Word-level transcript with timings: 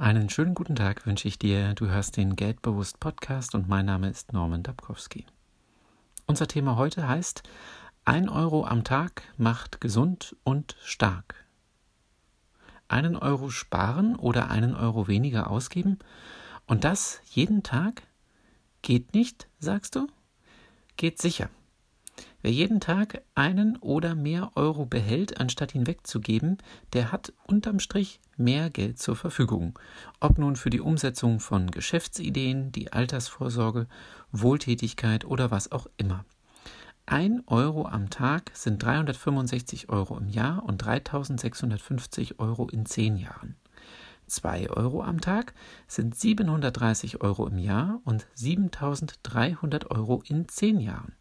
Einen 0.00 0.30
schönen 0.30 0.54
guten 0.54 0.76
Tag 0.76 1.04
wünsche 1.04 1.28
ich 1.28 1.38
dir. 1.38 1.74
Du 1.74 1.88
hörst 1.88 2.16
den 2.16 2.34
Geldbewusst 2.34 3.00
Podcast 3.00 3.54
und 3.54 3.68
mein 3.68 3.84
Name 3.84 4.08
ist 4.08 4.32
Norman 4.32 4.62
Dabkowski. 4.62 5.26
Unser 6.24 6.48
Thema 6.48 6.76
heute 6.76 7.06
heißt: 7.06 7.42
Ein 8.06 8.30
Euro 8.30 8.64
am 8.64 8.82
Tag 8.82 9.24
macht 9.36 9.78
gesund 9.82 10.36
und 10.42 10.74
stark. 10.82 11.44
Einen 12.88 13.14
Euro 13.14 13.50
sparen 13.50 14.16
oder 14.16 14.50
einen 14.50 14.74
Euro 14.74 15.06
weniger 15.06 15.50
ausgeben 15.50 15.98
und 16.66 16.84
das 16.84 17.20
jeden 17.26 17.62
Tag? 17.62 18.04
Geht 18.80 19.12
nicht, 19.12 19.48
sagst 19.58 19.96
du? 19.96 20.06
Geht 20.96 21.20
sicher. 21.20 21.50
Wer 22.42 22.52
jeden 22.52 22.80
Tag 22.80 23.22
einen 23.34 23.76
oder 23.78 24.14
mehr 24.14 24.52
Euro 24.54 24.86
behält, 24.86 25.40
anstatt 25.40 25.74
ihn 25.74 25.86
wegzugeben, 25.86 26.56
der 26.94 27.12
hat 27.12 27.34
unterm 27.46 27.80
Strich 27.80 28.20
mehr 28.36 28.70
Geld 28.70 28.98
zur 28.98 29.14
Verfügung. 29.14 29.78
Ob 30.20 30.38
nun 30.38 30.56
für 30.56 30.70
die 30.70 30.80
Umsetzung 30.80 31.40
von 31.40 31.70
Geschäftsideen, 31.70 32.72
die 32.72 32.92
Altersvorsorge, 32.92 33.86
Wohltätigkeit 34.32 35.26
oder 35.26 35.50
was 35.50 35.70
auch 35.70 35.86
immer. 35.98 36.24
Ein 37.04 37.42
Euro 37.46 37.86
am 37.86 38.08
Tag 38.08 38.52
sind 38.54 38.82
365 38.82 39.90
Euro 39.90 40.16
im 40.16 40.28
Jahr 40.28 40.64
und 40.64 40.78
3650 40.78 42.38
Euro 42.38 42.68
in 42.68 42.86
zehn 42.86 43.16
Jahren. 43.16 43.56
Zwei 44.26 44.70
Euro 44.70 45.02
am 45.02 45.20
Tag 45.20 45.52
sind 45.88 46.14
730 46.14 47.20
Euro 47.20 47.48
im 47.48 47.58
Jahr 47.58 48.00
und 48.04 48.28
7300 48.34 49.90
Euro 49.90 50.22
in 50.24 50.48
zehn 50.48 50.78
Jahren. 50.78 51.16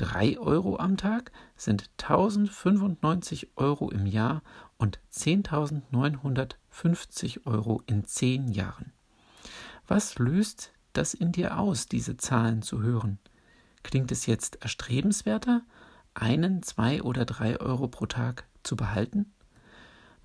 3 0.00 0.38
Euro 0.38 0.78
am 0.78 0.96
Tag 0.96 1.30
sind 1.56 1.90
1095 1.98 3.50
Euro 3.56 3.90
im 3.90 4.06
Jahr 4.06 4.42
und 4.78 4.98
10.950 5.12 7.44
Euro 7.44 7.82
in 7.84 8.06
10 8.06 8.48
Jahren. 8.48 8.94
Was 9.86 10.18
löst 10.18 10.72
das 10.94 11.12
in 11.12 11.32
dir 11.32 11.58
aus, 11.58 11.84
diese 11.84 12.16
Zahlen 12.16 12.62
zu 12.62 12.80
hören? 12.80 13.18
Klingt 13.82 14.10
es 14.10 14.24
jetzt 14.24 14.56
erstrebenswerter, 14.62 15.66
einen, 16.14 16.62
zwei 16.62 17.02
oder 17.02 17.26
drei 17.26 17.60
Euro 17.60 17.86
pro 17.86 18.06
Tag 18.06 18.46
zu 18.62 18.76
behalten? 18.76 19.34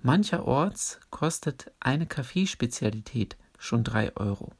Mancherorts 0.00 1.00
kostet 1.10 1.70
eine 1.80 2.06
Kaffeespezialität 2.06 3.36
schon 3.58 3.84
drei 3.84 4.16
Euro. 4.16 4.52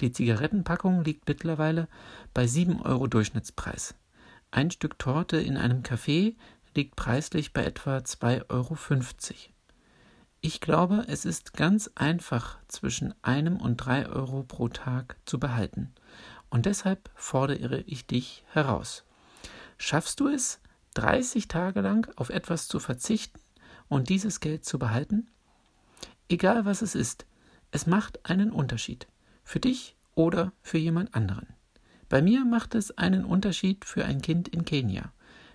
Die 0.00 0.12
Zigarettenpackung 0.12 1.02
liegt 1.02 1.26
mittlerweile 1.26 1.88
bei 2.32 2.46
sieben 2.46 2.80
Euro 2.80 3.08
Durchschnittspreis. 3.08 3.96
Ein 4.54 4.70
Stück 4.70 4.98
Torte 4.98 5.38
in 5.38 5.56
einem 5.56 5.82
Café 5.82 6.36
liegt 6.74 6.94
preislich 6.94 7.54
bei 7.54 7.64
etwa 7.64 7.96
2,50 7.96 8.50
Euro. 8.50 8.76
Ich 10.42 10.60
glaube, 10.60 11.06
es 11.08 11.24
ist 11.24 11.54
ganz 11.54 11.90
einfach 11.94 12.58
zwischen 12.68 13.14
einem 13.22 13.56
und 13.56 13.78
drei 13.78 14.06
Euro 14.06 14.42
pro 14.42 14.68
Tag 14.68 15.16
zu 15.24 15.40
behalten. 15.40 15.94
Und 16.50 16.66
deshalb 16.66 17.08
fordere 17.14 17.80
ich 17.86 18.06
dich 18.06 18.44
heraus. 18.52 19.04
Schaffst 19.78 20.20
du 20.20 20.28
es, 20.28 20.60
30 20.94 21.48
Tage 21.48 21.80
lang 21.80 22.12
auf 22.16 22.28
etwas 22.28 22.68
zu 22.68 22.78
verzichten 22.78 23.40
und 23.88 24.10
dieses 24.10 24.40
Geld 24.40 24.66
zu 24.66 24.78
behalten? 24.78 25.30
Egal 26.28 26.66
was 26.66 26.82
es 26.82 26.94
ist, 26.94 27.24
es 27.70 27.86
macht 27.86 28.28
einen 28.28 28.52
Unterschied. 28.52 29.06
Für 29.44 29.60
dich 29.60 29.96
oder 30.14 30.52
für 30.60 30.76
jemand 30.76 31.14
anderen. 31.14 31.46
Bei 32.12 32.20
mir 32.20 32.44
macht 32.44 32.74
es 32.74 32.90
einen 32.98 33.24
Unterschied 33.24 33.86
für 33.86 34.04
ein 34.04 34.20
Kind 34.20 34.46
in 34.46 34.66
Kenia. 34.66 35.14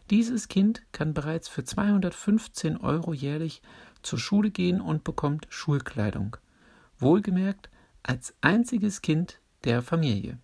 Dieses 0.10 0.48
Kind 0.48 0.82
kann 0.92 1.14
bereits 1.14 1.48
für 1.48 1.64
215 1.64 2.78
Euro 2.78 3.14
jährlich 3.14 3.62
zur 4.02 4.18
Schule 4.18 4.50
gehen 4.50 4.82
und 4.82 5.04
bekommt 5.04 5.46
Schulkleidung. 5.50 6.36
Wohlgemerkt 6.98 7.70
als 8.02 8.34
einziges 8.42 9.04
Kind 9.04 9.40
der 9.66 9.84
Familie. 9.84 10.40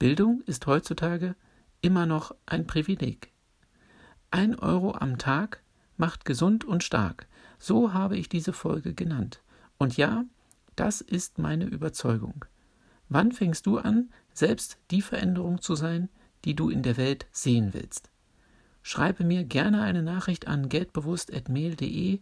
Bildung 0.00 0.42
ist 0.46 0.66
heutzutage 0.66 1.36
immer 1.82 2.04
noch 2.04 2.34
ein 2.44 2.66
Privileg. 2.66 3.30
Ein 4.32 4.58
Euro 4.58 4.96
am 4.96 5.18
Tag 5.18 5.62
macht 5.96 6.24
gesund 6.24 6.64
und 6.64 6.82
stark. 6.82 7.28
So 7.60 7.92
habe 7.92 8.16
ich 8.16 8.28
diese 8.28 8.52
Folge 8.52 8.92
genannt. 8.92 9.40
Und 9.78 9.96
ja, 9.96 10.24
das 10.74 11.00
ist 11.00 11.38
meine 11.38 11.66
Überzeugung. 11.66 12.44
Wann 13.14 13.30
fängst 13.30 13.66
du 13.66 13.76
an, 13.76 14.08
selbst 14.32 14.78
die 14.90 15.02
Veränderung 15.02 15.60
zu 15.60 15.74
sein, 15.74 16.08
die 16.46 16.54
du 16.54 16.70
in 16.70 16.82
der 16.82 16.96
Welt 16.96 17.26
sehen 17.30 17.74
willst? 17.74 18.10
Schreibe 18.80 19.22
mir 19.22 19.44
gerne 19.44 19.82
eine 19.82 20.02
Nachricht 20.02 20.48
an 20.48 20.70
geldbewusst.mail.de, 20.70 22.20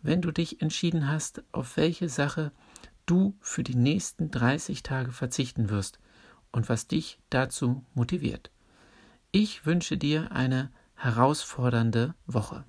wenn 0.00 0.22
du 0.22 0.30
dich 0.30 0.62
entschieden 0.62 1.06
hast, 1.06 1.44
auf 1.52 1.76
welche 1.76 2.08
Sache 2.08 2.50
du 3.04 3.36
für 3.40 3.62
die 3.62 3.74
nächsten 3.74 4.30
30 4.30 4.82
Tage 4.82 5.12
verzichten 5.12 5.68
wirst 5.68 5.98
und 6.50 6.70
was 6.70 6.86
dich 6.86 7.18
dazu 7.28 7.84
motiviert. 7.92 8.50
Ich 9.32 9.66
wünsche 9.66 9.98
dir 9.98 10.32
eine 10.32 10.70
herausfordernde 10.94 12.14
Woche. 12.26 12.64